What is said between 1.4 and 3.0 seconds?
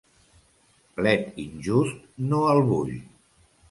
injust no el vull.